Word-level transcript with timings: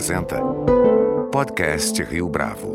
apresenta 0.00 0.40
Podcast 1.30 2.02
Rio 2.02 2.26
Bravo. 2.26 2.72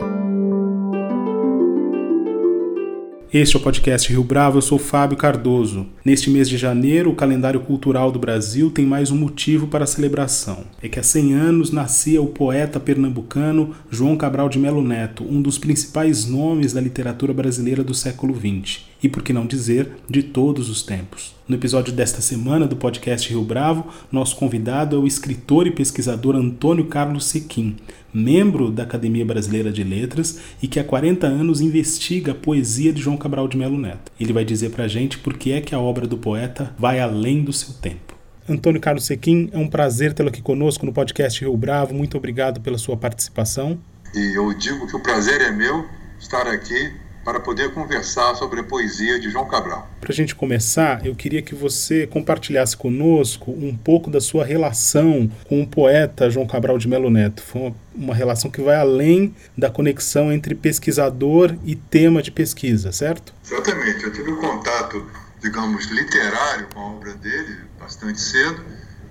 Este 3.33 3.55
é 3.55 3.59
o 3.59 3.63
podcast 3.63 4.07
Rio 4.07 4.23
Bravo, 4.23 4.59
eu 4.59 4.62
sou 4.62 4.78
Fábio 4.78 5.17
Cardoso. 5.17 5.88
Neste 6.05 6.29
mês 6.29 6.47
de 6.47 6.55
janeiro, 6.55 7.09
o 7.09 7.15
calendário 7.15 7.61
cultural 7.61 8.11
do 8.11 8.19
Brasil 8.19 8.69
tem 8.69 8.85
mais 8.85 9.10
um 9.10 9.17
motivo 9.17 9.65
para 9.65 9.85
a 9.85 9.88
celebração. 9.88 10.65
É 10.83 10.88
que 10.88 10.99
há 10.99 11.03
100 11.03 11.33
anos 11.33 11.71
nascia 11.71 12.21
o 12.21 12.28
poeta 12.28 12.79
pernambucano 12.79 13.73
João 13.89 14.15
Cabral 14.15 14.47
de 14.47 14.60
Melo 14.60 14.83
Neto, 14.83 15.23
um 15.23 15.42
dos 15.42 15.57
principais 15.57 16.27
nomes 16.27 16.73
da 16.73 16.80
literatura 16.80 17.34
brasileira 17.34 17.84
do 17.84 17.95
século 17.95 18.35
XX 18.35 18.95
e, 19.02 19.09
por 19.09 19.21
que 19.23 19.34
não 19.34 19.45
dizer, 19.45 19.89
de 20.09 20.23
todos 20.23 20.70
os 20.70 20.81
tempos. 20.81 21.35
No 21.48 21.55
episódio 21.55 21.93
desta 21.93 22.21
semana 22.21 22.66
do 22.66 22.75
podcast 22.75 23.29
Rio 23.29 23.43
Bravo, 23.43 23.87
nosso 24.11 24.35
convidado 24.35 24.95
é 24.95 24.99
o 24.99 25.05
escritor 25.05 25.67
e 25.67 25.71
pesquisador 25.71 26.35
Antônio 26.35 26.85
Carlos 26.85 27.25
Sequim, 27.25 27.75
membro 28.13 28.71
da 28.71 28.84
Academia 28.84 29.25
Brasileira 29.25 29.71
de 29.71 29.84
Letras 29.84 30.39
e 30.61 30.67
que 30.67 30.79
há 30.79 30.84
40 30.84 31.27
anos 31.27 31.61
investiga 31.61 32.31
a 32.31 32.35
poesia 32.35 32.91
de 32.91 33.01
João 33.01 33.17
Cabral 33.17 33.47
de 33.47 33.57
Melo 33.57 33.77
Neto. 33.77 34.11
Ele 34.20 34.34
vai 34.34 34.43
dizer 34.43 34.71
pra 34.71 34.87
gente 34.87 35.20
por 35.20 35.37
que 35.37 35.51
é 35.51 35.62
que 35.62 35.75
a 35.75 35.79
obra 35.79 36.07
do 36.07 36.17
poeta 36.17 36.73
vai 36.79 36.99
além 36.99 37.43
do 37.43 37.53
seu 37.53 37.73
tempo. 37.73 38.15
Antônio 38.48 38.79
Carlos 38.79 39.05
Sequim, 39.05 39.49
é 39.51 39.57
um 39.57 39.67
prazer 39.67 40.13
tê-lo 40.13 40.29
aqui 40.29 40.41
conosco 40.41 40.85
no 40.85 40.93
podcast 40.93 41.41
Rio 41.41 41.57
Bravo. 41.57 41.93
Muito 41.93 42.15
obrigado 42.15 42.62
pela 42.62 42.77
sua 42.77 42.95
participação. 42.95 43.77
E 44.15 44.37
eu 44.37 44.53
digo 44.53 44.87
que 44.87 44.95
o 44.95 45.01
prazer 45.01 45.41
é 45.41 45.51
meu 45.51 45.84
estar 46.20 46.48
aqui 46.48 47.04
para 47.25 47.39
poder 47.39 47.73
conversar 47.73 48.35
sobre 48.35 48.59
a 48.59 48.63
poesia 48.63 49.20
de 49.20 49.31
João 49.31 49.47
Cabral. 49.47 49.89
Para 49.99 50.11
a 50.11 50.15
gente 50.15 50.35
começar, 50.35 51.03
eu 51.03 51.15
queria 51.15 51.41
que 51.41 51.55
você 51.55 52.05
compartilhasse 52.05 52.77
conosco 52.77 53.49
um 53.49 53.75
pouco 53.75 54.11
da 54.11 54.21
sua 54.21 54.45
relação 54.45 55.29
com 55.46 55.63
o 55.63 55.68
poeta 55.68 56.29
João 56.29 56.46
Cabral 56.46 56.77
de 56.77 56.87
Melo 56.87 57.09
Neto. 57.09 57.41
Foi 57.41 57.62
uma, 57.63 57.76
uma 57.96 58.15
relação 58.15 58.51
que 58.51 58.62
vai 58.62 58.76
além 58.76 59.35
da 59.57 59.71
conexão 59.71 60.31
entre 60.31 60.53
pesquisador 60.53 61.55
e 61.65 61.76
tema 61.76 62.21
de 62.21 62.29
pesquisa, 62.29 62.91
certo? 62.91 63.34
Exatamente. 63.43 64.03
Eu 64.03 64.14
tive 64.14 64.31
um 64.31 64.40
contato, 64.40 65.03
digamos, 65.42 65.86
literário 65.86 66.68
com 66.72 66.80
a 66.80 66.92
obra 66.92 67.14
dele 67.16 67.58
bastante 67.80 68.22
cedo 68.22 68.64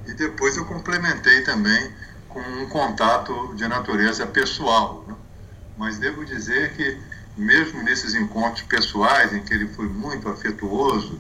e 0.07 0.15
depois 0.15 0.57
eu 0.57 0.65
complementei 0.67 1.43
também 1.43 1.91
com 2.29 2.39
um 2.39 2.69
contato 2.69 3.55
de 3.57 3.67
natureza 3.67 4.25
pessoal. 4.25 5.05
Né? 5.09 5.17
Mas 5.77 5.99
devo 5.99 6.25
dizer 6.25 6.77
que 6.77 6.97
mesmo 7.37 7.83
nesses 7.83 8.15
encontros 8.15 8.63
pessoais 8.63 9.33
em 9.33 9.43
que 9.43 9.53
ele 9.53 9.69
foi 9.69 9.87
muito 9.89 10.29
afetuoso, 10.29 11.19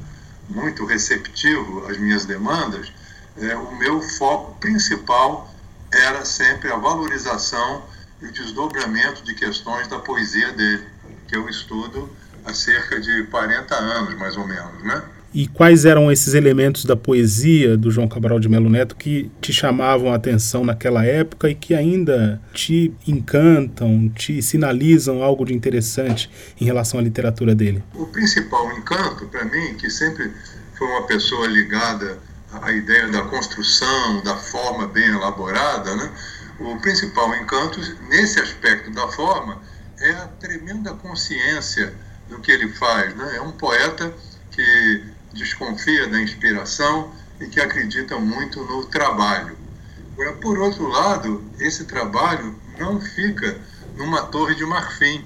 muito 0.48 0.84
receptivo 0.84 1.87
às 1.87 1.97
minhas 1.98 2.25
demandas, 2.25 2.93
é, 3.37 3.56
o 3.56 3.75
meu 3.77 4.01
foco 4.01 4.55
principal 4.61 5.53
era 5.93 6.25
sempre 6.25 6.71
a 6.71 6.77
valorização 6.77 7.84
e 8.21 8.27
o 8.27 8.33
desdobramento 8.33 9.23
de 9.25 9.34
questões 9.34 9.89
da 9.89 9.98
poesia 9.98 10.53
dele, 10.53 10.87
que 11.27 11.37
eu 11.37 11.48
estudo 11.48 12.11
há 12.45 12.53
cerca 12.53 13.01
de 13.01 13.25
40 13.25 13.75
anos, 13.75 14.15
mais 14.17 14.37
ou 14.37 14.47
menos, 14.47 14.83
né? 14.83 15.03
E 15.35 15.49
quais 15.49 15.85
eram 15.85 16.13
esses 16.13 16.33
elementos 16.33 16.85
da 16.85 16.95
poesia 16.95 17.77
do 17.77 17.91
João 17.91 18.07
Cabral 18.07 18.39
de 18.39 18.49
Melo 18.49 18.71
Neto 18.71 18.95
que 18.95 19.33
te 19.41 19.53
chamavam 19.53 20.13
a 20.13 20.15
atenção 20.15 20.65
naquela 20.65 21.05
época 21.05 21.51
e 21.51 21.57
que 21.57 21.75
ainda 21.75 22.41
te 22.53 22.95
encantam, 23.05 24.09
te 24.11 24.41
sinalizam 24.41 25.25
algo 25.25 25.45
de 25.45 25.53
interessante 25.53 26.31
em 26.61 26.65
relação 26.65 27.01
à 27.01 27.03
literatura 27.03 27.53
dele? 27.53 27.83
O 27.95 28.07
principal 28.07 28.71
encanto 28.79 29.27
para 29.27 29.45
mim, 29.45 29.75
que 29.75 29.91
sempre 29.91 30.31
foi 30.79 30.87
uma 30.87 31.05
pessoa 31.05 31.49
ligada 31.49 32.17
à 32.62 32.71
ideia 32.71 33.09
da 33.09 33.23
construção, 33.23 34.23
da 34.23 34.37
forma 34.37 34.87
bem 34.87 35.09
elaborada, 35.09 35.97
né? 35.97 36.12
O 36.61 36.77
principal 36.77 37.35
encanto 37.35 37.81
nesse 38.09 38.39
aspecto 38.39 38.89
da 38.93 39.09
forma 39.09 39.61
é 39.99 40.11
a 40.12 40.28
tremenda 40.28 40.94
consciência 40.94 41.93
do 42.28 42.39
que 42.39 42.53
ele 42.53 42.69
faz, 42.69 43.17
né? 43.17 43.34
É 43.34 43.41
um 43.41 43.50
poeta 43.50 44.15
que 44.53 45.03
desconfia 45.34 46.09
da 46.09 46.21
inspiração 46.21 47.12
e 47.41 47.47
que 47.47 47.61
acredita 47.61 48.19
muito 48.19 48.65
no 48.65 48.87
trabalho. 48.87 49.56
Agora, 50.12 50.33
por 50.34 50.59
outro 50.59 50.89
lado, 50.89 51.45
esse 51.59 51.84
trabalho 51.84 52.59
não 52.78 53.00
fica 53.00 53.59
numa 53.97 54.23
torre 54.23 54.55
de 54.55 54.65
marfim, 54.65 55.25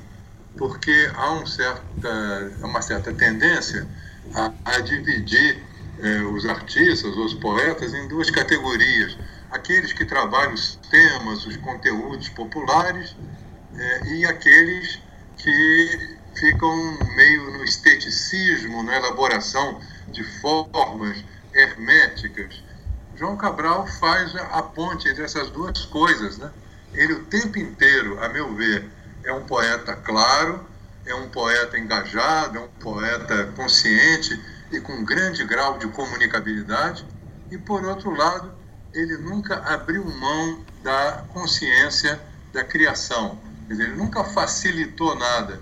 porque 0.57 1.11
há 1.15 1.33
um 1.33 1.47
certa, 1.47 2.53
uma 2.63 2.83
certa 2.83 3.13
tendência 3.13 3.87
a, 4.35 4.53
a 4.65 4.81
dividir 4.81 5.63
eh, 6.01 6.23
os 6.23 6.47
artistas, 6.47 7.17
os 7.17 7.35
poetas, 7.35 7.95
em 7.95 8.09
duas 8.09 8.31
categorias. 8.31 9.17
Aqueles 9.51 9.93
que 9.93 10.05
trabalham 10.05 10.55
os 10.55 10.77
temas, 10.91 11.47
os 11.47 11.57
conteúdos 11.59 12.29
populares, 12.31 13.15
eh, 13.77 14.07
e 14.07 14.27
aqueles 14.27 14.99
que 15.37 16.18
ficam 16.39 16.99
meio 17.17 17.51
no 17.53 17.65
esteticismo, 17.65 18.83
na 18.83 18.97
elaboração 18.97 19.81
de 20.09 20.25
formas 20.41 21.25
herméticas. 21.53 22.63
João 23.17 23.37
Cabral 23.37 23.87
faz 23.87 24.35
a 24.37 24.63
ponte 24.63 25.09
entre 25.09 25.25
essas 25.25 25.51
duas 25.51 25.85
coisas. 25.87 26.39
Né? 26.39 26.51
Ele, 26.93 27.15
o 27.15 27.25
tempo 27.25 27.59
inteiro, 27.59 28.23
a 28.23 28.29
meu 28.29 28.55
ver, 28.55 28.89
é 29.25 29.33
um 29.33 29.45
poeta 29.45 29.95
claro, 29.97 30.65
é 31.05 31.15
um 31.15 31.29
poeta 31.29 31.79
engajado, 31.79 32.59
é 32.59 32.61
um 32.61 32.69
poeta 32.81 33.53
consciente 33.57 34.41
e 34.71 34.81
com 34.81 35.05
grande 35.05 35.45
grau 35.45 35.79
de 35.79 35.89
comunicabilidade. 35.89 37.05
E, 37.51 37.59
por 37.59 37.85
outro 37.85 38.15
lado, 38.15 38.53
ele 38.93 39.17
nunca 39.19 39.57
abriu 39.57 40.05
mão 40.05 40.65
da 40.83 41.25
consciência 41.33 42.21
da 42.53 42.63
criação. 42.63 43.39
Ele 43.69 43.89
nunca 43.89 44.23
facilitou 44.25 45.15
nada. 45.15 45.61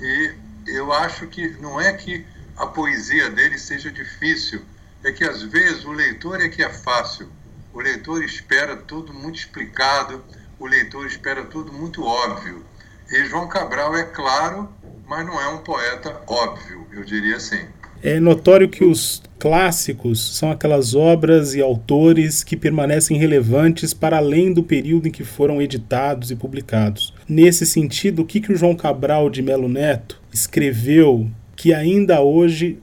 E 0.00 0.34
eu 0.66 0.92
acho 0.92 1.26
que 1.26 1.48
não 1.60 1.80
é 1.80 1.92
que 1.92 2.24
a 2.56 2.66
poesia 2.66 3.30
dele 3.30 3.58
seja 3.58 3.90
difícil. 3.90 4.62
É 5.02 5.12
que 5.12 5.24
às 5.24 5.42
vezes 5.42 5.84
o 5.84 5.92
leitor 5.92 6.40
é 6.40 6.48
que 6.48 6.62
é 6.62 6.70
fácil. 6.70 7.28
O 7.72 7.80
leitor 7.80 8.22
espera 8.22 8.76
tudo 8.76 9.14
muito 9.14 9.38
explicado, 9.38 10.22
o 10.58 10.66
leitor 10.66 11.06
espera 11.06 11.44
tudo 11.44 11.72
muito 11.72 12.04
óbvio. 12.04 12.64
E 13.10 13.24
João 13.24 13.48
Cabral 13.48 13.96
é 13.96 14.04
claro, 14.04 14.68
mas 15.06 15.26
não 15.26 15.40
é 15.40 15.48
um 15.48 15.58
poeta 15.58 16.20
óbvio, 16.26 16.86
eu 16.92 17.02
diria 17.02 17.36
assim. 17.36 17.66
É 18.02 18.20
notório 18.20 18.68
que 18.68 18.84
os 18.84 19.22
clássicos 19.40 20.36
são 20.36 20.50
aquelas 20.50 20.94
obras 20.94 21.54
e 21.54 21.62
autores 21.62 22.44
que 22.44 22.56
permanecem 22.56 23.16
relevantes 23.16 23.94
para 23.94 24.18
além 24.18 24.52
do 24.52 24.62
período 24.62 25.08
em 25.08 25.10
que 25.10 25.24
foram 25.24 25.62
editados 25.62 26.30
e 26.30 26.36
publicados. 26.36 27.14
Nesse 27.26 27.64
sentido, 27.64 28.20
o 28.20 28.26
que, 28.26 28.38
que 28.38 28.52
o 28.52 28.56
João 28.56 28.76
Cabral 28.76 29.30
de 29.30 29.40
Melo 29.40 29.68
Neto 29.68 30.20
escreveu 30.30 31.30
que 31.56 31.72
ainda 31.72 32.20
hoje 32.20 32.78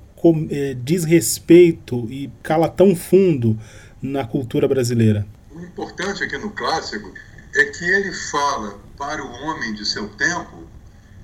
é, 0.50 0.76
diz 0.84 1.04
respeito 1.04 2.08
e 2.10 2.30
cala 2.42 2.68
tão 2.68 2.96
fundo 2.96 3.58
na 4.02 4.26
cultura 4.26 4.68
brasileira? 4.68 5.28
O 5.52 5.62
importante 5.62 6.24
aqui 6.24 6.38
no 6.40 6.50
clássico 6.50 7.14
é 7.56 7.66
que 7.66 7.86
ele 7.86 8.12
fala 8.32 8.80
para 8.98 9.24
o 9.24 9.32
homem 9.44 9.76
de 9.76 9.86
seu 9.86 10.10
tempo 10.10 10.64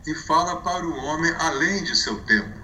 e 0.06 0.14
fala 0.14 0.58
para 0.58 0.86
o 0.86 0.96
homem 1.06 1.32
além 1.40 1.84
de 1.84 1.96
seu 1.96 2.18
tempo. 2.22 2.62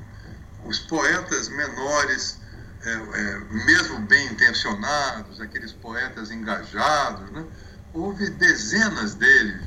Os 0.66 0.78
poetas 0.80 1.50
menores, 1.50 2.39
é, 2.86 2.92
é, 2.92 3.40
mesmo 3.66 4.00
bem 4.00 4.28
intencionados, 4.28 5.42
aqueles 5.42 5.72
poetas 5.72 6.32
engajados, 6.32 7.30
né? 7.32 7.46
houve 7.94 8.30
dezenas 8.30 9.16
deles 9.16 9.62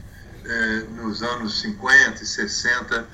é, 0.45 0.77
nos 0.95 1.23
anos 1.23 1.61
50 1.61 2.23
e 2.23 2.27
60 2.27 3.07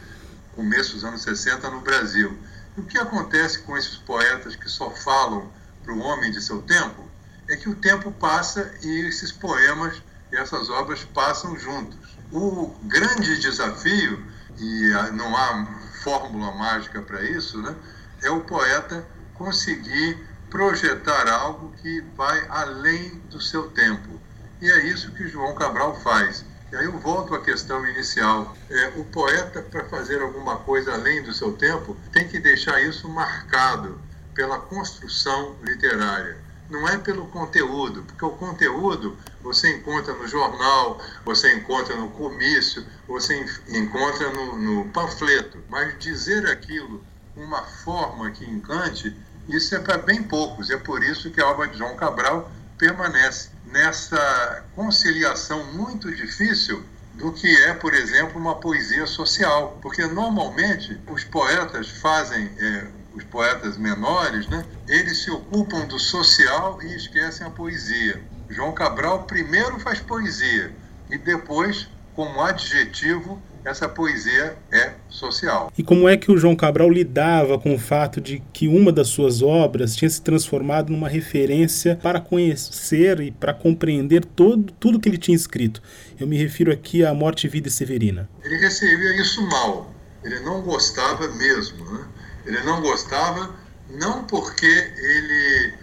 começo 0.58 0.94
dos 0.94 1.04
anos 1.04 1.22
60 1.22 1.70
no 1.70 1.80
Brasil. 1.80 2.36
E 2.76 2.80
o 2.80 2.84
que 2.84 2.98
acontece 2.98 3.60
com 3.60 3.76
esses 3.76 3.96
poetas 3.96 4.56
que 4.56 4.68
só 4.68 4.90
falam 4.90 5.52
para 5.84 5.92
o 5.92 6.00
homem 6.00 6.32
de 6.32 6.42
seu 6.42 6.60
tempo 6.62 7.08
é 7.48 7.54
que 7.54 7.68
o 7.68 7.76
tempo 7.76 8.10
passa 8.10 8.68
e 8.82 9.06
esses 9.06 9.30
poemas 9.30 10.02
e 10.32 10.36
essas 10.36 10.68
obras 10.68 11.04
passam 11.14 11.56
juntos. 11.56 11.96
O 12.32 12.74
grande 12.82 13.38
desafio, 13.40 14.26
e 14.58 14.90
não 15.12 15.36
há 15.36 15.66
fórmula 16.02 16.52
mágica 16.52 17.00
para 17.00 17.22
isso, 17.22 17.62
né, 17.62 17.74
é 18.22 18.30
o 18.30 18.40
poeta 18.40 19.06
conseguir 19.38 20.18
projetar 20.50 21.28
algo 21.28 21.72
que 21.80 22.00
vai 22.16 22.44
além 22.48 23.20
do 23.30 23.40
seu 23.40 23.70
tempo. 23.70 24.20
E 24.60 24.70
é 24.70 24.86
isso 24.86 25.12
que 25.12 25.28
João 25.28 25.54
Cabral 25.54 25.94
faz. 26.00 26.44
E 26.70 26.76
aí 26.76 26.84
eu 26.84 26.98
volto 26.98 27.34
à 27.34 27.40
questão 27.40 27.86
inicial. 27.86 28.54
É, 28.68 28.88
o 28.96 29.04
poeta, 29.04 29.62
para 29.62 29.84
fazer 29.84 30.20
alguma 30.20 30.56
coisa 30.56 30.92
além 30.92 31.22
do 31.22 31.32
seu 31.32 31.52
tempo, 31.52 31.96
tem 32.12 32.28
que 32.28 32.38
deixar 32.38 32.82
isso 32.82 33.08
marcado 33.08 33.98
pela 34.34 34.58
construção 34.58 35.56
literária. 35.62 36.36
Não 36.68 36.86
é 36.86 36.98
pelo 36.98 37.26
conteúdo, 37.28 38.02
porque 38.02 38.24
o 38.24 38.32
conteúdo 38.32 39.16
você 39.40 39.74
encontra 39.74 40.12
no 40.12 40.28
jornal, 40.28 41.00
você 41.24 41.54
encontra 41.54 41.96
no 41.96 42.10
comício, 42.10 42.84
você 43.06 43.42
encontra 43.68 44.30
no, 44.30 44.58
no 44.58 44.88
panfleto. 44.90 45.58
Mas 45.70 45.98
dizer 45.98 46.46
aquilo 46.46 47.02
uma 47.34 47.62
forma 47.62 48.30
que 48.30 48.44
encante, 48.44 49.16
isso 49.48 49.74
é 49.74 49.78
para 49.78 49.98
bem 49.98 50.22
poucos. 50.22 50.70
É 50.70 50.76
por 50.76 51.02
isso 51.02 51.30
que 51.30 51.40
a 51.40 51.46
obra 51.46 51.68
de 51.68 51.78
João 51.78 51.96
Cabral 51.96 52.50
permanece. 52.76 53.50
nessa 53.66 54.64
conciliação 54.74 55.72
muito 55.74 56.14
difícil 56.14 56.82
do 57.14 57.32
que 57.32 57.48
é, 57.64 57.74
por 57.74 57.92
exemplo, 57.92 58.40
uma 58.40 58.54
poesia 58.54 59.06
social. 59.06 59.78
Porque 59.82 60.06
normalmente 60.06 60.98
os 61.08 61.24
poetas 61.24 61.90
fazem, 61.90 62.50
é, 62.58 62.86
os 63.14 63.24
poetas 63.24 63.76
menores, 63.76 64.46
né, 64.48 64.64
eles 64.86 65.22
se 65.22 65.30
ocupam 65.30 65.84
do 65.86 65.98
social 65.98 66.80
e 66.82 66.94
esquecem 66.94 67.46
a 67.46 67.50
poesia. 67.50 68.22
João 68.48 68.72
Cabral 68.72 69.24
primeiro 69.24 69.78
faz 69.80 70.00
poesia 70.00 70.72
e 71.10 71.18
depois, 71.18 71.88
como 72.14 72.40
adjetivo, 72.40 73.42
essa 73.64 73.88
poesia 73.88 74.56
é 74.70 74.94
social. 75.08 75.72
E 75.76 75.82
como 75.82 76.08
é 76.08 76.16
que 76.16 76.30
o 76.30 76.36
João 76.38 76.56
Cabral 76.56 76.90
lidava 76.90 77.58
com 77.58 77.74
o 77.74 77.78
fato 77.78 78.20
de 78.20 78.42
que 78.52 78.68
uma 78.68 78.92
das 78.92 79.08
suas 79.08 79.42
obras 79.42 79.94
tinha 79.94 80.08
se 80.08 80.22
transformado 80.22 80.90
numa 80.90 81.08
referência 81.08 81.96
para 81.96 82.20
conhecer 82.20 83.20
e 83.20 83.30
para 83.30 83.52
compreender 83.52 84.24
todo, 84.24 84.72
tudo 84.78 85.00
que 85.00 85.08
ele 85.08 85.18
tinha 85.18 85.36
escrito? 85.36 85.82
Eu 86.18 86.26
me 86.26 86.36
refiro 86.36 86.72
aqui 86.72 87.04
à 87.04 87.12
Morte, 87.12 87.48
Vida 87.48 87.68
e 87.68 87.70
Severina. 87.70 88.28
Ele 88.42 88.56
recebia 88.56 89.20
isso 89.20 89.42
mal. 89.42 89.92
Ele 90.24 90.40
não 90.40 90.62
gostava 90.62 91.28
mesmo. 91.28 91.84
Né? 91.92 92.04
Ele 92.46 92.60
não 92.62 92.80
gostava 92.80 93.54
não 93.90 94.24
porque 94.24 94.66
ele 94.66 95.74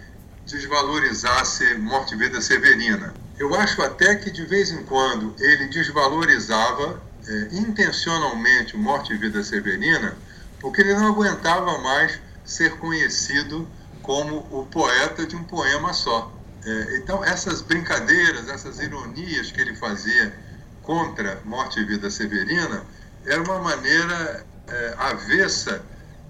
desvalorizasse 0.46 1.74
Morte, 1.74 2.14
Vida 2.16 2.40
Severina. 2.40 3.14
Eu 3.38 3.54
acho 3.54 3.82
até 3.82 4.14
que 4.14 4.30
de 4.30 4.44
vez 4.46 4.70
em 4.70 4.82
quando 4.84 5.34
ele 5.38 5.66
desvalorizava 5.66 7.02
é, 7.28 7.48
intencionalmente 7.52 8.76
Morte 8.76 9.12
e 9.12 9.16
Vida 9.16 9.42
Severina, 9.42 10.16
porque 10.60 10.80
ele 10.80 10.94
não 10.94 11.08
aguentava 11.08 11.78
mais 11.78 12.18
ser 12.44 12.76
conhecido 12.78 13.68
como 14.02 14.46
o 14.50 14.66
poeta 14.66 15.26
de 15.26 15.34
um 15.34 15.44
poema 15.44 15.92
só. 15.92 16.32
É, 16.64 16.96
então, 16.96 17.24
essas 17.24 17.60
brincadeiras, 17.60 18.48
essas 18.48 18.80
ironias 18.80 19.50
que 19.50 19.60
ele 19.60 19.74
fazia 19.74 20.32
contra 20.82 21.40
Morte 21.44 21.80
e 21.80 21.84
Vida 21.84 22.10
Severina, 22.10 22.84
era 23.24 23.42
uma 23.42 23.58
maneira 23.58 24.46
é, 24.68 24.94
avessa 24.96 25.82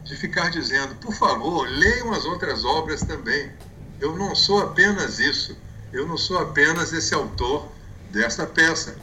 de 0.05 0.17
ficar 0.17 0.51
dizendo: 0.51 0.95
por 0.97 1.13
favor, 1.15 1.69
leiam 1.69 2.13
as 2.13 2.25
outras 2.25 2.65
obras 2.65 3.03
também. 3.03 3.51
Eu 4.01 4.17
não 4.17 4.35
sou 4.35 4.63
apenas 4.63 5.19
isso, 5.19 5.57
eu 5.93 6.07
não 6.07 6.17
sou 6.17 6.39
apenas 6.39 6.93
esse 6.93 7.15
autor 7.15 7.71
dessa 8.11 8.47
peça. 8.47 8.97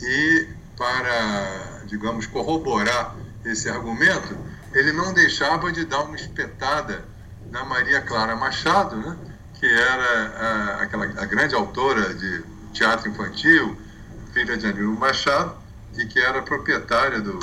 E 0.00 0.48
para, 0.76 1.82
digamos, 1.86 2.26
corroborar 2.26 3.14
esse 3.44 3.68
argumento, 3.68 4.36
ele 4.72 4.92
não 4.92 5.12
deixava 5.12 5.70
de 5.72 5.84
dar 5.84 6.02
uma 6.02 6.16
espetada 6.16 7.04
na 7.50 7.64
Maria 7.64 8.00
Clara 8.00 8.34
Machado, 8.34 8.96
né, 8.96 9.16
que 9.58 9.66
era 9.66 10.78
a, 10.78 10.82
aquela, 10.82 11.04
a 11.04 11.26
grande 11.26 11.54
autora 11.54 12.14
de 12.14 12.42
teatro 12.72 13.08
infantil, 13.08 13.78
filha 14.32 14.56
de 14.56 14.66
Anil 14.66 14.92
Machado, 14.94 15.56
e 15.96 16.04
que 16.06 16.18
era 16.18 16.42
proprietária 16.42 17.20
do 17.20 17.38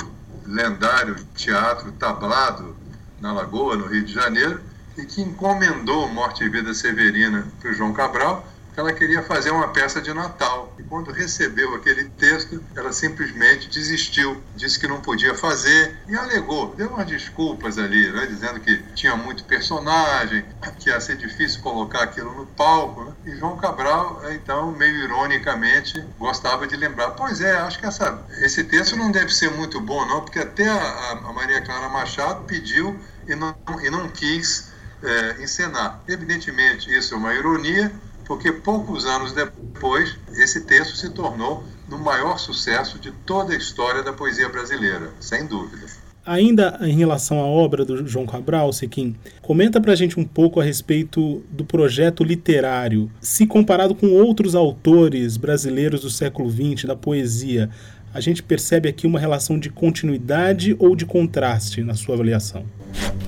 lendário 0.46 1.14
Teatro 1.34 1.90
Tablado 1.92 2.76
na 3.20 3.32
Lagoa, 3.32 3.76
no 3.76 3.86
Rio 3.86 4.04
de 4.04 4.12
Janeiro, 4.12 4.60
e 4.98 5.06
que 5.06 5.22
encomendou 5.22 6.08
Morte 6.08 6.44
e 6.44 6.48
Vida 6.48 6.74
Severina 6.74 7.46
para 7.60 7.70
o 7.70 7.74
João 7.74 7.92
Cabral, 7.94 8.46
ela 8.76 8.92
queria 8.92 9.22
fazer 9.22 9.50
uma 9.50 9.68
peça 9.68 10.00
de 10.00 10.12
Natal. 10.12 10.74
E 10.78 10.82
quando 10.82 11.12
recebeu 11.12 11.74
aquele 11.74 12.04
texto, 12.10 12.62
ela 12.74 12.92
simplesmente 12.92 13.68
desistiu, 13.68 14.42
disse 14.56 14.78
que 14.78 14.86
não 14.86 15.00
podia 15.00 15.34
fazer 15.34 15.98
e 16.08 16.16
alegou, 16.16 16.74
deu 16.74 16.88
umas 16.88 17.06
desculpas 17.06 17.78
ali, 17.78 18.10
né, 18.10 18.26
dizendo 18.26 18.60
que 18.60 18.82
tinha 18.94 19.16
muito 19.16 19.44
personagem, 19.44 20.44
que 20.78 20.88
ia 20.88 21.00
ser 21.00 21.16
difícil 21.16 21.60
colocar 21.60 22.02
aquilo 22.02 22.32
no 22.34 22.46
palco. 22.46 23.04
Né? 23.04 23.12
E 23.26 23.36
João 23.36 23.56
Cabral, 23.56 24.22
então, 24.30 24.72
meio 24.72 25.04
ironicamente, 25.04 26.02
gostava 26.18 26.66
de 26.66 26.76
lembrar: 26.76 27.10
pois 27.10 27.40
é, 27.40 27.56
acho 27.58 27.78
que 27.78 27.86
essa, 27.86 28.24
esse 28.38 28.64
texto 28.64 28.96
não 28.96 29.10
deve 29.10 29.32
ser 29.32 29.50
muito 29.50 29.80
bom, 29.80 30.06
não, 30.06 30.22
porque 30.22 30.38
até 30.38 30.68
a, 30.68 31.10
a 31.24 31.32
Maria 31.32 31.60
Clara 31.60 31.88
Machado 31.88 32.44
pediu 32.44 32.98
e 33.26 33.34
não, 33.34 33.54
e 33.82 33.90
não 33.90 34.08
quis 34.08 34.72
é, 35.02 35.42
encenar. 35.42 36.00
Evidentemente, 36.08 36.92
isso 36.96 37.14
é 37.14 37.16
uma 37.16 37.34
ironia 37.34 37.92
porque 38.26 38.52
poucos 38.52 39.04
anos 39.04 39.32
depois 39.32 40.16
esse 40.34 40.62
texto 40.62 40.96
se 40.96 41.10
tornou 41.10 41.64
no 41.88 41.98
maior 41.98 42.38
sucesso 42.38 42.98
de 42.98 43.10
toda 43.10 43.52
a 43.52 43.56
história 43.56 44.02
da 44.02 44.12
poesia 44.12 44.48
brasileira, 44.48 45.10
sem 45.20 45.46
dúvida. 45.46 45.86
Ainda 46.24 46.78
em 46.82 46.94
relação 46.96 47.40
à 47.40 47.46
obra 47.46 47.84
do 47.84 48.06
João 48.06 48.26
Cabral, 48.26 48.72
Sequim, 48.72 49.16
comenta 49.40 49.80
pra 49.80 49.96
gente 49.96 50.20
um 50.20 50.24
pouco 50.24 50.60
a 50.60 50.64
respeito 50.64 51.42
do 51.50 51.64
projeto 51.64 52.22
literário. 52.22 53.10
Se 53.20 53.44
comparado 53.44 53.92
com 53.92 54.06
outros 54.06 54.54
autores 54.54 55.36
brasileiros 55.36 56.02
do 56.02 56.10
século 56.10 56.48
XX, 56.48 56.84
da 56.84 56.94
poesia, 56.94 57.68
a 58.14 58.20
gente 58.20 58.42
percebe 58.42 58.88
aqui 58.88 59.06
uma 59.06 59.18
relação 59.18 59.58
de 59.58 59.68
continuidade 59.68 60.76
ou 60.78 60.94
de 60.94 61.06
contraste 61.06 61.82
na 61.82 61.94
sua 61.94 62.14
avaliação? 62.14 62.64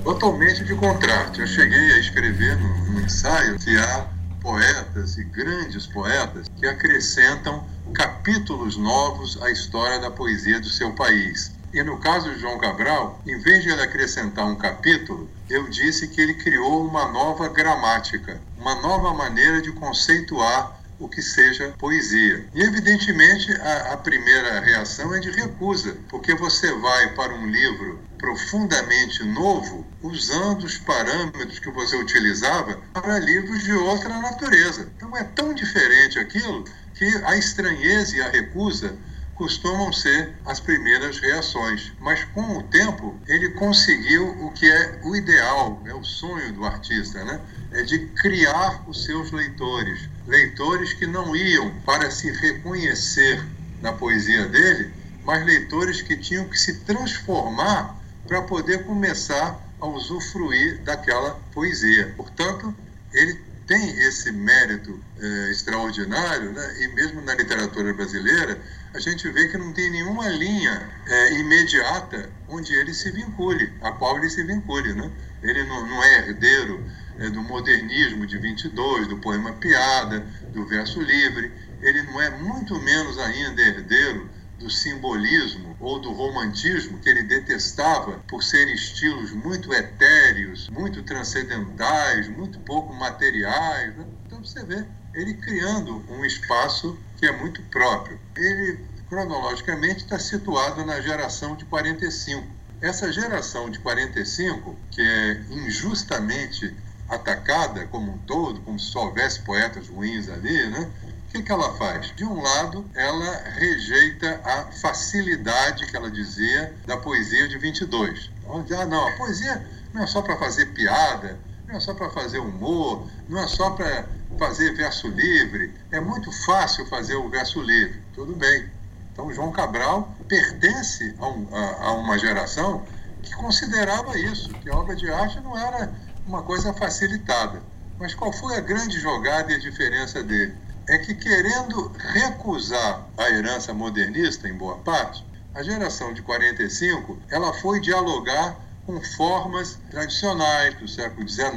Totalmente 0.03 0.63
de 0.63 0.75
contraste. 0.75 1.41
Eu 1.41 1.47
cheguei 1.47 1.91
a 1.91 1.99
escrever 1.99 2.57
no, 2.59 3.01
ensaio 3.01 3.57
que 3.59 3.75
há 3.75 4.07
poetas 4.45 5.17
e 5.17 5.23
grandes 5.23 5.87
poetas 5.87 6.45
que 6.55 6.67
acrescentam 6.67 7.65
capítulos 7.95 8.77
novos 8.77 9.41
à 9.41 9.49
história 9.49 9.99
da 9.99 10.11
poesia 10.11 10.59
do 10.59 10.69
seu 10.69 10.91
país. 10.91 11.51
E 11.73 11.81
no 11.81 11.97
caso 11.97 12.31
de 12.31 12.39
João 12.39 12.59
Cabral, 12.59 13.19
em 13.25 13.39
vez 13.39 13.63
de 13.63 13.69
ele 13.69 13.81
acrescentar 13.81 14.45
um 14.45 14.55
capítulo, 14.55 15.27
eu 15.49 15.67
disse 15.67 16.07
que 16.09 16.21
ele 16.21 16.35
criou 16.35 16.85
uma 16.85 17.11
nova 17.11 17.49
gramática, 17.49 18.39
uma 18.55 18.75
nova 18.75 19.15
maneira 19.15 19.63
de 19.63 19.71
conceituar 19.71 20.79
o 20.99 21.07
que 21.09 21.21
seja 21.21 21.73
poesia. 21.77 22.47
E, 22.53 22.61
evidentemente, 22.61 23.51
a, 23.53 23.93
a, 23.93 23.97
primeira 23.97 24.59
reação 24.59 25.13
é 25.13 25.19
de 25.19 25.29
recusa, 25.31 25.97
porque 26.09 26.33
você 26.35 26.71
vai 26.73 27.13
para 27.13 27.33
um 27.33 27.47
livro 27.47 27.99
profundamente 28.17 29.23
novo 29.23 29.85
usando 30.01 30.63
os 30.63 30.77
parâmetros 30.77 31.59
que 31.59 31.69
você 31.69 31.95
utilizava 31.97 32.81
para 32.93 33.19
livros 33.19 33.63
de 33.63 33.73
outra 33.73 34.17
natureza. 34.19 34.89
Então, 34.95 35.15
é 35.15 35.23
tão 35.23 35.53
diferente 35.53 36.17
aquilo 36.17 36.63
que 36.93 37.05
a 37.25 37.37
estranheza 37.37 38.15
e 38.15 38.21
a 38.21 38.29
recusa 38.29 38.97
costumam 39.35 39.91
ser 39.93 40.33
as 40.45 40.59
primeiras 40.59 41.19
reações. 41.19 41.91
Mas 41.99 42.23
com 42.23 42.57
o 42.57 42.63
tempo, 42.63 43.19
ele 43.27 43.49
conseguiu 43.49 44.27
o 44.45 44.51
que 44.51 44.69
é 44.69 44.99
o 45.03 45.15
ideal, 45.15 45.81
é 45.85 45.93
o 45.93 46.03
sonho 46.03 46.51
do 46.53 46.65
artista, 46.65 47.23
né? 47.23 47.39
É 47.71 47.83
de 47.83 47.99
criar 48.07 48.83
os 48.87 49.03
seus 49.03 49.31
leitores. 49.31 50.09
Leitores 50.25 50.93
que 50.93 51.05
não 51.05 51.35
iam 51.35 51.69
para 51.85 52.09
se 52.09 52.31
reconhecer 52.31 53.45
na 53.81 53.93
poesia 53.93 54.45
dele, 54.47 54.91
mas 55.23 55.45
leitores 55.45 56.01
que 56.01 56.15
tinham 56.15 56.47
que 56.47 56.57
se 56.57 56.81
transformar 56.85 58.01
para 58.27 58.41
poder 58.41 58.85
começar 58.85 59.59
a 59.79 59.85
usufruir 59.85 60.81
daquela 60.83 61.31
poesia. 61.53 62.13
Portanto, 62.15 62.73
ele 63.11 63.39
tem 63.67 63.89
esse 63.99 64.31
mérito 64.31 65.03
eh, 65.19 65.51
extraordinário, 65.51 66.51
né? 66.51 66.83
e 66.83 66.87
mesmo 66.89 67.21
na 67.21 67.33
literatura 67.33 67.93
brasileira, 67.93 68.59
a 68.93 68.99
gente 68.99 69.29
vê 69.29 69.47
que 69.47 69.57
não 69.57 69.73
tem 69.73 69.91
nenhuma 69.91 70.27
linha 70.29 70.89
é, 71.07 71.33
imediata 71.33 72.29
onde 72.47 72.73
ele 72.73 72.93
se 72.93 73.11
vincule, 73.11 73.73
a 73.81 73.91
qual 73.91 74.17
ele 74.17 74.29
se 74.29 74.43
vincule. 74.43 74.93
Né? 74.93 75.11
Ele 75.43 75.63
não, 75.63 75.85
não 75.85 76.03
é 76.03 76.19
herdeiro 76.19 76.83
é, 77.19 77.29
do 77.29 77.41
modernismo 77.41 78.25
de 78.25 78.37
22, 78.37 79.07
do 79.07 79.17
poema 79.17 79.51
Piada, 79.53 80.25
do 80.53 80.65
verso 80.65 81.01
livre, 81.01 81.51
ele 81.81 82.03
não 82.03 82.21
é 82.21 82.29
muito 82.29 82.79
menos 82.81 83.17
ainda 83.19 83.61
herdeiro 83.61 84.29
do 84.59 84.69
simbolismo 84.69 85.75
ou 85.79 85.99
do 85.99 86.11
romantismo 86.11 86.99
que 86.99 87.09
ele 87.09 87.23
detestava 87.23 88.19
por 88.27 88.43
serem 88.43 88.73
estilos 88.73 89.31
muito 89.31 89.73
etéreos, 89.73 90.69
muito 90.69 91.03
transcendentais, 91.03 92.27
muito 92.29 92.59
pouco 92.59 92.93
materiais. 92.93 93.95
Né? 93.95 94.05
Então 94.25 94.43
você 94.43 94.63
vê 94.63 94.85
ele 95.13 95.33
criando 95.35 96.03
um 96.09 96.25
espaço 96.25 96.97
que 97.17 97.25
é 97.25 97.31
muito 97.31 97.61
próprio. 97.63 98.19
Ele, 98.35 98.79
cronologicamente, 99.09 100.03
está 100.03 100.19
situado 100.19 100.85
na 100.85 100.99
geração 101.01 101.55
de 101.55 101.65
45. 101.65 102.45
Essa 102.81 103.11
geração 103.11 103.69
de 103.69 103.79
45, 103.79 104.75
que 104.91 105.01
é 105.01 105.41
injustamente 105.49 106.75
atacada 107.07 107.85
como 107.87 108.13
um 108.13 108.17
todo, 108.19 108.61
como 108.61 108.79
se 108.79 108.87
só 108.87 109.05
houvesse 109.05 109.41
poetas 109.41 109.87
ruins 109.87 110.27
ali, 110.29 110.69
né? 110.69 110.91
Que, 111.35 111.43
que 111.43 111.51
ela 111.51 111.73
faz? 111.73 112.15
De 112.15 112.23
um 112.23 112.41
lado, 112.41 112.89
ela 112.95 113.43
rejeita 113.57 114.39
a 114.45 114.71
facilidade, 114.71 115.85
que 115.85 115.97
ela 115.97 116.09
dizia, 116.09 116.73
da 116.85 116.95
poesia 116.95 117.45
de 117.45 117.57
22. 117.57 118.31
Onde, 118.47 118.73
ah, 118.73 118.85
não, 118.85 119.05
a 119.05 119.11
poesia 119.17 119.67
não 119.93 120.03
é 120.03 120.07
só 120.07 120.21
para 120.21 120.37
fazer 120.37 120.67
piada, 120.67 121.37
não 121.67 121.75
é 121.75 121.79
só 121.81 121.93
para 121.93 122.09
fazer 122.09 122.39
humor, 122.39 123.05
não 123.27 123.37
é 123.43 123.47
só 123.47 123.71
para 123.71 124.07
fazer 124.39 124.75
verso 124.75 125.09
livre. 125.09 125.73
É 125.91 125.99
muito 125.99 126.31
fácil 126.45 126.85
fazer 126.85 127.15
o 127.15 127.29
verso 127.29 127.61
livre. 127.61 128.01
Tudo 128.13 128.33
bem. 128.33 128.69
Então, 129.11 129.29
João 129.33 129.51
Cabral 129.51 130.15
pertence 130.29 131.13
a, 131.19 131.27
um, 131.27 131.53
a, 131.53 131.87
a 131.87 131.91
uma 131.95 132.17
geração 132.17 132.85
que 133.21 133.35
considerava 133.35 134.17
isso, 134.17 134.53
que 134.53 134.69
a 134.69 134.77
obra 134.77 134.95
de 134.95 135.11
arte 135.11 135.41
não 135.41 135.57
era 135.57 135.93
uma 136.25 136.43
coisa 136.43 136.73
facilitada. 136.73 137.61
Mas 137.99 138.15
qual 138.15 138.31
foi 138.31 138.55
a 138.55 138.61
grande 138.61 138.97
jogada 139.01 139.51
e 139.51 139.55
a 139.55 139.59
diferença 139.59 140.23
dele? 140.23 140.63
É 140.87 140.97
que, 140.97 141.15
querendo 141.15 141.91
recusar 141.97 143.07
a 143.17 143.29
herança 143.29 143.73
modernista, 143.73 144.47
em 144.47 144.53
boa 144.53 144.77
parte, 144.77 145.25
a 145.53 145.63
geração 145.63 146.13
de 146.13 146.21
45 146.21 147.17
ela 147.29 147.53
foi 147.53 147.79
dialogar 147.79 148.57
com 148.85 149.01
formas 149.01 149.79
tradicionais 149.89 150.75
do 150.75 150.87
século 150.87 151.27
XIX, 151.27 151.49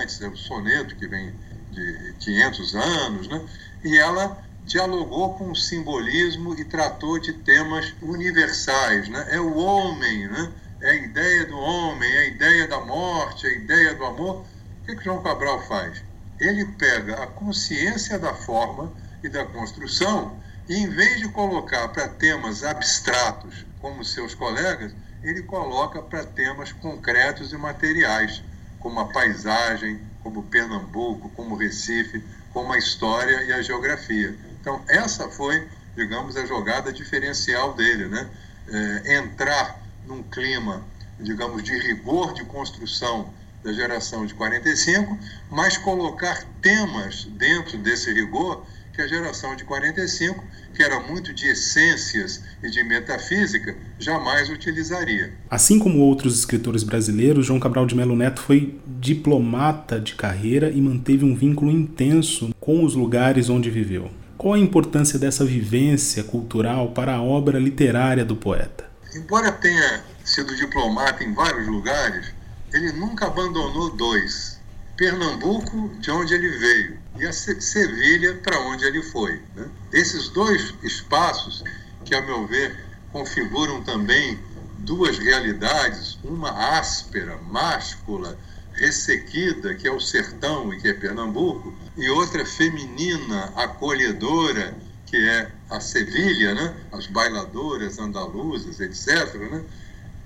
antes, 0.00 0.20
é 0.20 0.28
o 0.28 0.36
soneto 0.36 0.96
que 0.96 1.06
vem 1.06 1.32
de 1.70 2.14
500 2.18 2.74
anos, 2.74 3.28
né? 3.28 3.46
e 3.84 3.96
ela 3.96 4.42
dialogou 4.64 5.34
com 5.34 5.52
o 5.52 5.54
simbolismo 5.54 6.58
e 6.58 6.64
tratou 6.64 7.20
de 7.20 7.32
temas 7.32 7.94
universais. 8.02 9.08
Né? 9.08 9.28
É 9.30 9.40
o 9.40 9.56
homem, 9.56 10.26
né? 10.26 10.52
é 10.80 10.90
a 10.90 10.94
ideia 10.96 11.46
do 11.46 11.56
homem, 11.56 12.10
é 12.10 12.18
a 12.18 12.26
ideia 12.26 12.66
da 12.66 12.80
morte, 12.80 13.46
é 13.46 13.50
a 13.50 13.52
ideia 13.52 13.94
do 13.94 14.04
amor. 14.04 14.44
O 14.82 14.86
que, 14.86 14.96
que 14.96 15.04
João 15.04 15.22
Cabral 15.22 15.62
faz? 15.68 16.02
Ele 16.38 16.64
pega 16.72 17.22
a 17.22 17.26
consciência 17.26 18.18
da 18.18 18.34
forma 18.34 18.92
e 19.22 19.28
da 19.28 19.44
construção 19.44 20.40
e, 20.68 20.74
em 20.74 20.88
vez 20.88 21.20
de 21.20 21.28
colocar 21.28 21.88
para 21.88 22.08
temas 22.08 22.62
abstratos, 22.64 23.66
como 23.80 24.04
seus 24.04 24.34
colegas, 24.34 24.92
ele 25.22 25.42
coloca 25.42 26.02
para 26.02 26.24
temas 26.24 26.72
concretos 26.72 27.52
e 27.52 27.56
materiais, 27.56 28.42
como 28.78 29.00
a 29.00 29.06
paisagem, 29.06 30.00
como 30.20 30.44
Pernambuco, 30.44 31.30
como 31.30 31.56
Recife, 31.56 32.22
como 32.50 32.72
a 32.72 32.78
história 32.78 33.42
e 33.44 33.52
a 33.52 33.62
geografia. 33.62 34.36
Então, 34.60 34.84
essa 34.88 35.28
foi, 35.28 35.68
digamos, 35.96 36.36
a 36.36 36.44
jogada 36.46 36.92
diferencial 36.92 37.74
dele, 37.74 38.06
né? 38.06 38.28
É, 38.68 39.16
entrar 39.16 39.80
num 40.04 40.22
clima, 40.22 40.84
digamos, 41.18 41.62
de 41.62 41.78
rigor 41.78 42.32
de 42.34 42.44
construção 42.44 43.32
da 43.66 43.72
geração 43.72 44.24
de 44.24 44.32
45, 44.32 45.18
mas 45.50 45.76
colocar 45.76 46.44
temas 46.62 47.28
dentro 47.36 47.76
desse 47.76 48.12
rigor 48.12 48.64
que 48.94 49.02
a 49.02 49.08
geração 49.08 49.56
de 49.56 49.64
45, 49.64 50.42
que 50.72 50.82
era 50.82 51.00
muito 51.00 51.34
de 51.34 51.48
essências 51.48 52.42
e 52.62 52.70
de 52.70 52.82
metafísica, 52.84 53.76
jamais 53.98 54.48
utilizaria. 54.48 55.34
Assim 55.50 55.78
como 55.78 55.98
outros 55.98 56.38
escritores 56.38 56.82
brasileiros, 56.82 57.44
João 57.44 57.60
Cabral 57.60 57.86
de 57.86 57.94
Melo 57.94 58.16
Neto 58.16 58.40
foi 58.40 58.80
diplomata 58.86 60.00
de 60.00 60.14
carreira 60.14 60.70
e 60.70 60.80
manteve 60.80 61.24
um 61.24 61.34
vínculo 61.34 61.70
intenso 61.70 62.54
com 62.58 62.84
os 62.84 62.94
lugares 62.94 63.50
onde 63.50 63.68
viveu. 63.68 64.10
Qual 64.38 64.54
a 64.54 64.58
importância 64.58 65.18
dessa 65.18 65.44
vivência 65.44 66.22
cultural 66.22 66.92
para 66.92 67.16
a 67.16 67.22
obra 67.22 67.58
literária 67.58 68.24
do 68.24 68.36
poeta? 68.36 68.88
Embora 69.14 69.50
tenha 69.50 70.04
sido 70.24 70.54
diplomata 70.56 71.24
em 71.24 71.34
vários 71.34 71.66
lugares, 71.66 72.35
ele 72.72 72.92
nunca 72.92 73.26
abandonou 73.26 73.90
dois: 73.90 74.58
Pernambuco, 74.96 75.90
de 76.00 76.10
onde 76.10 76.34
ele 76.34 76.48
veio, 76.48 76.98
e 77.18 77.26
a 77.26 77.32
Sevilha, 77.32 78.34
para 78.34 78.60
onde 78.60 78.84
ele 78.84 79.02
foi. 79.02 79.40
Né? 79.54 79.68
Esses 79.92 80.28
dois 80.28 80.74
espaços, 80.82 81.62
que 82.04 82.14
a 82.14 82.22
meu 82.22 82.46
ver 82.46 82.84
configuram 83.12 83.82
também 83.82 84.38
duas 84.78 85.18
realidades, 85.18 86.18
uma 86.22 86.78
áspera, 86.78 87.36
máscula, 87.38 88.38
ressequida, 88.72 89.74
que 89.74 89.88
é 89.88 89.90
o 89.90 90.00
sertão 90.00 90.72
e 90.72 90.80
que 90.80 90.88
é 90.88 90.92
Pernambuco, 90.92 91.74
e 91.96 92.08
outra 92.10 92.44
feminina, 92.44 93.52
acolhedora, 93.56 94.76
que 95.06 95.16
é 95.16 95.50
a 95.70 95.80
Sevilha, 95.80 96.54
né? 96.54 96.74
as 96.92 97.06
bailadoras 97.06 97.98
andaluzas, 97.98 98.80
etc. 98.80 99.34
Né? 99.50 99.64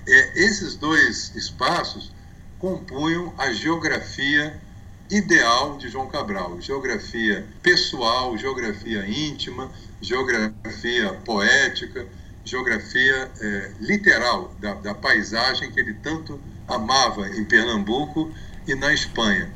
É, 0.09 0.45
esses 0.45 0.75
dois 0.75 1.35
espaços 1.37 2.13
compunham 2.61 3.35
a 3.39 3.53
geografia 3.53 4.61
ideal 5.11 5.77
de 5.79 5.89
João 5.89 6.09
Cabral, 6.09 6.61
geografia 6.61 7.45
pessoal, 7.63 8.37
geografia 8.37 9.05
íntima, 9.09 9.73
geografia 10.01 11.15
poética, 11.25 12.07
geografia 12.45 13.31
é, 13.41 13.73
literal 13.81 14.55
da, 14.61 14.75
da 14.75 14.95
paisagem 14.95 15.73
que 15.73 15.81
ele 15.81 15.95
tanto 15.95 16.39
amava 16.69 17.29
em 17.29 17.45
Pernambuco 17.45 18.33
e 18.69 18.75
na 18.75 18.93
Espanha. 18.93 19.51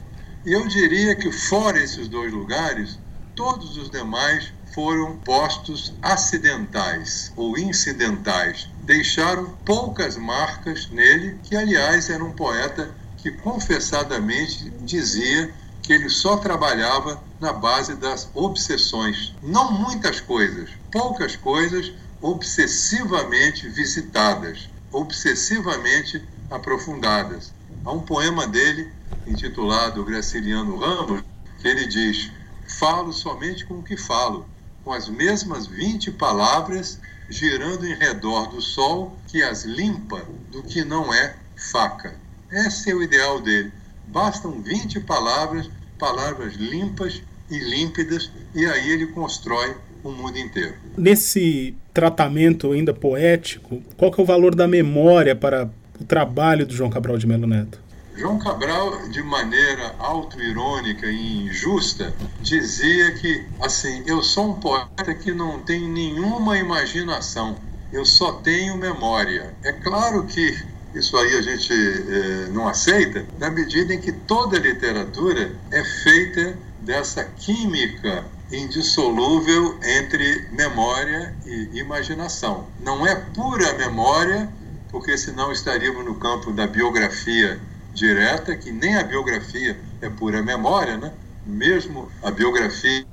E 0.45 0.53
eu 0.53 0.67
diria 0.67 1.15
que, 1.15 1.31
fora 1.31 1.79
esses 1.79 2.09
dois 2.09 2.33
lugares, 2.33 2.99
todos 3.37 3.77
os 3.77 3.91
demais 3.91 4.53
foram 4.75 5.17
postos 5.19 5.95
acidentais 6.03 7.33
ou 7.37 7.57
incidentais. 7.57 8.69
Deixaram 8.83 9.57
poucas 9.65 10.17
marcas 10.17 10.91
nele, 10.91 11.39
que, 11.45 11.57
aliás, 11.57 12.11
era 12.11 12.23
um 12.25 12.33
poeta 12.33 12.93
que 13.19 13.31
confessadamente 13.31 14.71
dizia 14.81 15.55
que 15.81 15.93
ele 15.93 16.09
só 16.09 16.39
trabalhava 16.39 17.23
na 17.41 17.53
base 17.53 17.95
das 17.95 18.29
obsessões. 18.35 19.33
Não 19.43 19.71
muitas 19.73 20.21
coisas, 20.21 20.71
poucas 20.91 21.37
coisas 21.37 21.93
obsessivamente 22.21 23.69
visitadas, 23.69 24.69
obsessivamente 24.91 26.23
aprofundadas. 26.51 27.53
Há 27.85 27.93
um 27.93 28.01
poema 28.01 28.47
dele, 28.47 28.91
intitulado 29.27 30.05
Graciliano 30.05 30.77
Ramos, 30.79 31.23
que 31.61 31.69
ele 31.69 31.87
diz: 31.87 32.31
Falo 32.79 33.13
somente 33.13 33.65
com 33.67 33.75
o 33.75 33.83
que 33.83 33.97
falo, 33.97 34.47
com 34.85 34.93
as 34.93 35.09
mesmas 35.09 35.67
20 35.67 36.13
palavras 36.13 37.01
girando 37.31 37.87
em 37.87 37.95
redor 37.95 38.49
do 38.49 38.61
sol 38.61 39.17
que 39.29 39.43
as 39.43 39.65
limpa 39.65 40.23
do 40.53 40.63
que 40.63 40.85
não 40.85 41.13
é 41.13 41.35
faca. 41.57 42.15
Esse 42.53 42.91
é 42.91 42.95
o 42.95 43.03
ideal 43.03 43.41
dele. 43.41 43.73
Bastam 44.07 44.61
20 44.61 45.01
palavras, 45.01 45.71
palavras 45.99 46.55
limpas 46.55 47.23
e 47.51 47.59
límpidas, 47.59 48.31
e 48.55 48.65
aí 48.65 48.91
ele 48.91 49.07
constrói 49.09 49.75
o 50.03 50.11
mundo 50.11 50.39
inteiro. 50.39 50.75
Nesse 50.97 51.75
tratamento 51.93 52.73
ainda 52.73 52.93
poético, 52.93 53.83
qual 53.97 54.13
que 54.13 54.21
é 54.21 54.23
o 54.23 54.27
valor 54.27 54.55
da 54.55 54.69
memória 54.69 55.35
para 55.35 55.71
o 55.99 56.05
trabalho 56.05 56.67
do 56.67 56.75
João 56.75 56.91
Cabral 56.91 57.17
de 57.17 57.27
Melo 57.27 57.47
Neto? 57.47 57.84
João 58.17 58.39
Cabral, 58.39 59.09
de 59.09 59.23
maneira 59.25 59.97
autoirônica 59.99 61.05
e 61.07 61.47
injusta, 61.47 62.15
dizia 62.41 63.11
que, 63.13 63.45
assim, 63.61 64.05
eu 64.07 64.23
sou 64.23 64.51
um 64.51 64.61
poeta 64.61 65.15
que 65.21 65.33
não 65.33 65.59
tem 65.65 65.89
nenhuma 65.89 66.57
imaginação, 66.57 67.59
eu 67.93 68.05
só 68.05 68.33
tenho 68.35 68.77
memória. 68.77 69.53
É 69.65 69.73
claro 69.73 70.25
que 70.27 70.57
isso 70.95 71.17
aí 71.17 71.37
a 71.37 71.43
gente 71.43 71.73
eh, 71.73 72.49
não 72.53 72.69
aceita, 72.69 73.27
na 73.37 73.51
medida 73.51 73.93
em 73.93 74.01
que 74.01 74.13
toda 74.13 74.61
literatura 74.61 75.51
é 75.73 75.83
feita 75.83 76.57
dessa 76.79 77.25
química 77.25 78.25
indissolúvel 78.53 79.81
entre 79.83 80.49
memória 80.53 81.37
e 81.45 81.81
imaginação. 81.81 82.69
Não 82.79 83.05
é 83.05 83.17
pura 83.17 83.73
memória, 83.73 84.49
porque 84.89 85.19
senão 85.19 85.51
estaríamos 85.51 86.05
no 86.05 86.15
campo 86.15 86.53
da 86.53 86.69
biografia 86.69 87.61
direta, 87.95 88.57
que 88.57 88.73
nem 88.73 88.97
a 88.97 89.05
biografia 89.05 89.81
é 90.01 90.11
pura 90.11 90.43
memória, 90.43 90.97
né? 90.97 91.13
Mesmo 91.47 92.11
a 92.23 92.31
biografia 92.31 93.07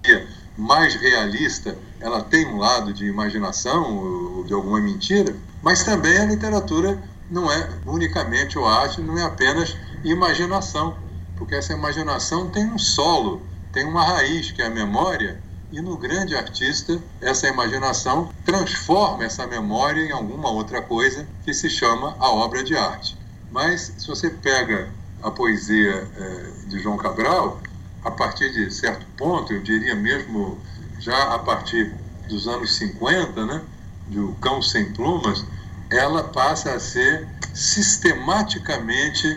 mais 0.57 0.95
realista, 0.95 1.77
ela 1.99 2.21
tem 2.21 2.47
um 2.47 2.57
lado 2.57 2.93
de 2.93 3.05
imaginação 3.05 3.97
ou 3.97 4.43
de 4.43 4.53
alguma 4.53 4.81
mentira, 4.81 5.35
mas 5.61 5.83
também 5.83 6.17
a 6.17 6.25
literatura 6.25 7.01
não 7.29 7.49
é 7.51 7.69
unicamente 7.85 8.57
o 8.57 8.65
arte, 8.65 9.01
não 9.01 9.17
é 9.17 9.23
apenas 9.23 9.75
imaginação, 10.03 10.97
porque 11.37 11.55
essa 11.55 11.73
imaginação 11.73 12.49
tem 12.49 12.65
um 12.65 12.77
solo, 12.77 13.41
tem 13.71 13.85
uma 13.85 14.03
raiz 14.03 14.51
que 14.51 14.61
é 14.61 14.65
a 14.65 14.69
memória, 14.69 15.39
e 15.71 15.81
no 15.81 15.95
grande 15.95 16.35
artista 16.35 17.01
essa 17.21 17.47
imaginação 17.47 18.29
transforma 18.43 19.23
essa 19.23 19.47
memória 19.47 20.01
em 20.01 20.11
alguma 20.11 20.49
outra 20.49 20.81
coisa 20.81 21.25
que 21.45 21.53
se 21.53 21.69
chama 21.69 22.15
a 22.19 22.29
obra 22.29 22.61
de 22.63 22.75
arte. 22.75 23.20
Mas 23.51 23.93
se 23.97 24.07
você 24.07 24.29
pega 24.29 24.89
a 25.21 25.29
poesia 25.29 26.09
é, 26.17 26.67
de 26.67 26.79
João 26.79 26.97
Cabral, 26.97 27.61
a 28.03 28.09
partir 28.09 28.51
de 28.51 28.71
certo 28.71 29.05
ponto, 29.17 29.53
eu 29.53 29.61
diria 29.61 29.95
mesmo 29.95 30.57
já 30.99 31.35
a 31.35 31.39
partir 31.39 31.93
dos 32.27 32.47
anos 32.47 32.75
50, 32.77 33.45
né, 33.45 33.61
de 34.07 34.19
O 34.19 34.33
Cão 34.35 34.61
Sem 34.61 34.93
Plumas, 34.93 35.45
ela 35.89 36.23
passa 36.23 36.73
a 36.73 36.79
ser 36.79 37.27
sistematicamente 37.53 39.27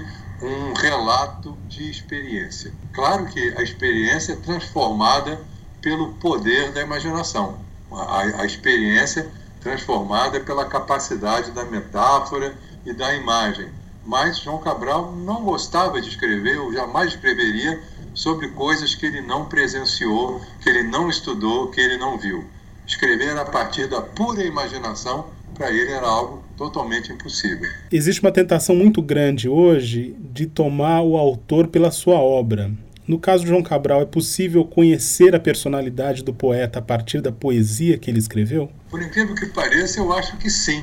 um 0.41 0.73
relato 0.75 1.57
de 1.69 1.91
experiência. 1.91 2.73
Claro 2.93 3.27
que 3.27 3.55
a 3.57 3.63
experiência 3.63 4.33
é 4.33 4.37
transformada 4.37 5.41
pelo 5.83 6.15
poder 6.15 6.73
da 6.73 6.81
imaginação, 6.81 7.59
a, 7.91 8.43
a 8.43 8.47
experiência 8.47 9.31
transformada 9.61 10.41
pela 10.41 10.67
capacidade 10.67 11.51
da 11.51 11.65
metáfora 11.65 12.57
e 12.85 12.93
da 12.93 13.15
imagem. 13.15 13.71
Mas 14.07 14.39
João 14.39 14.59
Cabral 14.59 15.15
não 15.17 15.45
gostava 15.45 16.01
de 16.01 16.09
escrever, 16.09 16.59
ou 16.59 16.73
jamais 16.73 17.13
escreveria, 17.13 17.81
sobre 18.13 18.49
coisas 18.49 18.95
que 18.95 19.07
ele 19.07 19.21
não 19.21 19.47
presenciou, 19.47 20.41
que 20.63 20.69
ele 20.69 20.85
não 20.85 21.09
estudou, 21.09 21.69
que 21.69 21.81
ele 21.81 21.97
não 21.97 22.19
viu. 22.19 22.45
Escrever 22.87 23.37
a 23.37 23.45
partir 23.45 23.89
da 23.89 24.01
pura 24.03 24.45
imaginação 24.45 25.27
para 25.55 25.71
ele 25.71 25.91
era 25.91 26.07
algo 26.07 26.43
totalmente 26.57 27.13
impossível. 27.13 27.69
Existe 27.91 28.21
uma 28.21 28.33
tentação 28.33 28.75
muito 28.75 29.01
grande 29.01 29.49
hoje 29.49 30.17
de 30.33 30.47
tomar 30.47 31.01
o 31.03 31.17
autor 31.17 31.69
pela 31.69 31.91
sua 31.91 32.17
obra. 32.17 32.71
No 33.07 33.19
caso 33.19 33.43
de 33.43 33.51
João 33.51 33.63
Cabral, 33.63 34.01
é 34.01 34.07
possível 34.07 34.65
conhecer 34.65 35.35
a 35.35 35.41
personalidade 35.41 36.25
do 36.25 36.33
poeta 36.33 36.79
a 36.79 36.83
partir 36.83 37.21
da 37.21 37.31
poesia 37.31 37.99
que 37.99 38.11
ele 38.11 38.19
escreveu? 38.19 38.71
Por 38.89 39.03
incrível 39.03 39.35
que 39.35 39.47
pareça, 39.47 40.01
eu 40.01 40.11
acho 40.13 40.39
que 40.39 40.49
sim. 40.49 40.83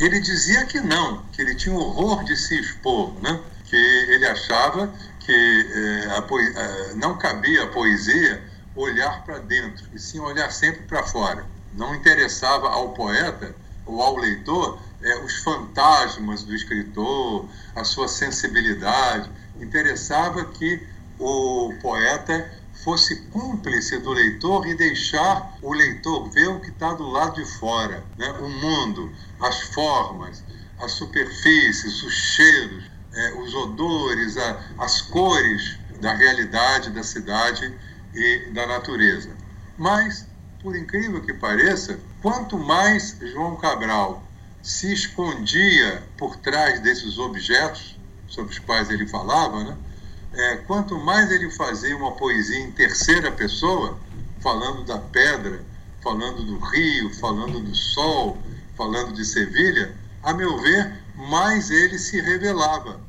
Ele 0.00 0.20
dizia 0.20 0.64
que 0.66 0.80
não, 0.80 1.24
que 1.32 1.42
ele 1.42 1.54
tinha 1.54 1.74
horror 1.74 2.22
de 2.24 2.36
se 2.36 2.58
expor, 2.58 3.12
né? 3.20 3.40
que 3.64 3.76
ele 3.76 4.26
achava 4.26 4.92
que 5.20 5.32
eh, 5.32 6.06
a 6.10 6.18
eh, 6.18 6.94
não 6.94 7.18
cabia 7.18 7.64
a 7.64 7.66
poesia 7.66 8.42
olhar 8.74 9.24
para 9.24 9.38
dentro, 9.38 9.86
e 9.92 9.98
sim 9.98 10.20
olhar 10.20 10.50
sempre 10.50 10.82
para 10.82 11.02
fora. 11.02 11.44
Não 11.74 11.94
interessava 11.94 12.68
ao 12.68 12.94
poeta 12.94 13.54
ou 13.84 14.00
ao 14.00 14.16
leitor 14.16 14.80
eh, 15.02 15.16
os 15.18 15.38
fantasmas 15.38 16.44
do 16.44 16.54
escritor, 16.54 17.48
a 17.74 17.84
sua 17.84 18.08
sensibilidade. 18.08 19.30
Interessava 19.60 20.44
que 20.44 20.86
o 21.18 21.74
poeta 21.82 22.50
fosse 22.84 23.16
cúmplice 23.30 23.98
do 23.98 24.12
leitor 24.12 24.66
e 24.66 24.74
deixar 24.74 25.58
o 25.62 25.72
leitor 25.72 26.30
ver 26.30 26.48
o 26.48 26.60
que 26.60 26.70
está 26.70 26.94
do 26.94 27.08
lado 27.08 27.42
de 27.42 27.50
fora, 27.58 28.04
né? 28.16 28.30
o 28.40 28.48
mundo, 28.48 29.12
as 29.40 29.60
formas, 29.60 30.44
as 30.80 30.92
superfícies, 30.92 32.02
os 32.02 32.14
cheiros, 32.14 32.84
é, 33.12 33.34
os 33.34 33.54
odores, 33.54 34.36
a, 34.36 34.60
as 34.78 35.00
cores 35.02 35.78
da 36.00 36.14
realidade 36.14 36.90
da 36.90 37.02
cidade 37.02 37.74
e 38.14 38.50
da 38.52 38.66
natureza. 38.66 39.30
Mas, 39.76 40.26
por 40.62 40.76
incrível 40.76 41.20
que 41.20 41.34
pareça, 41.34 41.98
quanto 42.22 42.58
mais 42.58 43.16
João 43.20 43.56
Cabral 43.56 44.22
se 44.62 44.92
escondia 44.92 46.06
por 46.16 46.36
trás 46.36 46.80
desses 46.80 47.18
objetos 47.18 47.98
sobre 48.26 48.52
os 48.52 48.58
quais 48.58 48.90
ele 48.90 49.06
falava, 49.06 49.64
né? 49.64 49.76
É, 50.38 50.56
quanto 50.56 50.96
mais 50.96 51.32
ele 51.32 51.50
fazia 51.50 51.96
uma 51.96 52.12
poesia 52.12 52.60
em 52.60 52.70
terceira 52.70 53.32
pessoa, 53.32 53.98
falando 54.40 54.84
da 54.84 54.96
pedra, 54.96 55.64
falando 56.00 56.44
do 56.44 56.60
rio, 56.60 57.12
falando 57.14 57.58
do 57.58 57.74
sol, 57.74 58.40
falando 58.76 59.12
de 59.12 59.24
Sevilha, 59.24 59.92
a 60.22 60.32
meu 60.32 60.56
ver, 60.58 60.92
mais 61.16 61.72
ele 61.72 61.98
se 61.98 62.20
revelava. 62.20 63.00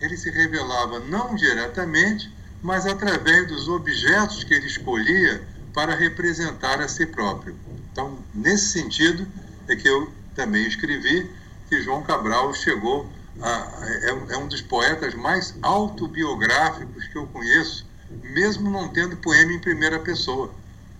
Ele 0.00 0.16
se 0.16 0.30
revelava 0.30 0.98
não 0.98 1.34
diretamente, 1.34 2.32
mas 2.62 2.86
através 2.86 3.46
dos 3.48 3.68
objetos 3.68 4.42
que 4.42 4.54
ele 4.54 4.66
escolhia 4.66 5.46
para 5.74 5.94
representar 5.94 6.80
a 6.80 6.88
si 6.88 7.04
próprio. 7.04 7.54
Então, 7.92 8.18
nesse 8.34 8.70
sentido, 8.70 9.28
é 9.68 9.76
que 9.76 9.86
eu 9.86 10.10
também 10.34 10.66
escrevi 10.66 11.30
que 11.68 11.82
João 11.82 12.02
Cabral 12.02 12.54
chegou 12.54 13.06
é, 13.42 14.34
é 14.34 14.38
um 14.38 14.48
dos 14.48 14.62
poetas 14.62 15.14
mais 15.14 15.54
autobiográficos 15.62 17.06
que 17.08 17.18
eu 17.18 17.26
conheço, 17.26 17.86
mesmo 18.22 18.70
não 18.70 18.88
tendo 18.88 19.16
poema 19.16 19.52
em 19.52 19.58
primeira 19.58 19.98
pessoa. 19.98 20.50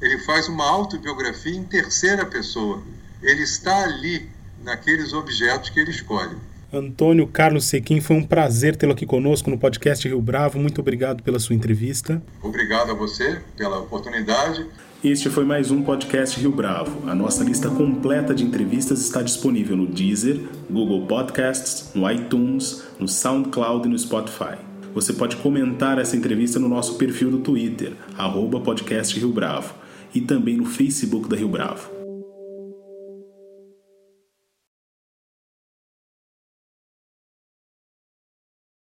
Ele 0.00 0.18
faz 0.18 0.48
uma 0.48 0.68
autobiografia 0.68 1.56
em 1.56 1.64
terceira 1.64 2.26
pessoa. 2.26 2.82
Ele 3.22 3.42
está 3.42 3.84
ali, 3.84 4.28
naqueles 4.62 5.12
objetos 5.12 5.70
que 5.70 5.80
ele 5.80 5.90
escolhe. 5.90 6.36
Antônio 6.72 7.26
Carlos 7.26 7.64
Sequim, 7.66 8.00
foi 8.00 8.16
um 8.16 8.22
prazer 8.22 8.76
tê-lo 8.76 8.92
aqui 8.92 9.06
conosco 9.06 9.48
no 9.48 9.58
podcast 9.58 10.06
Rio 10.06 10.20
Bravo. 10.20 10.58
Muito 10.58 10.80
obrigado 10.80 11.22
pela 11.22 11.38
sua 11.38 11.54
entrevista. 11.54 12.22
Obrigado 12.42 12.90
a 12.90 12.94
você 12.94 13.40
pela 13.56 13.78
oportunidade. 13.78 14.66
Este 15.06 15.30
foi 15.30 15.44
mais 15.44 15.70
um 15.70 15.84
podcast 15.84 16.40
Rio 16.40 16.50
Bravo. 16.50 17.08
A 17.08 17.14
nossa 17.14 17.44
lista 17.44 17.70
completa 17.70 18.34
de 18.34 18.42
entrevistas 18.42 19.02
está 19.02 19.22
disponível 19.22 19.76
no 19.76 19.86
Deezer, 19.86 20.48
Google 20.68 21.06
Podcasts, 21.06 21.92
no 21.94 22.10
iTunes, 22.10 22.82
no 22.98 23.06
SoundCloud 23.06 23.86
e 23.86 23.90
no 23.92 23.96
Spotify. 23.96 24.56
Você 24.92 25.12
pode 25.12 25.36
comentar 25.36 26.00
essa 26.00 26.16
entrevista 26.16 26.58
no 26.58 26.68
nosso 26.68 26.98
perfil 26.98 27.30
do 27.30 27.38
Twitter, 27.38 27.92
arroba 28.18 28.58
podcast 28.58 29.16
Rio 29.16 29.30
Bravo, 29.30 29.74
e 30.12 30.20
também 30.20 30.56
no 30.56 30.64
Facebook 30.64 31.28
da 31.28 31.36
Rio 31.36 31.50
Bravo. 31.50 31.95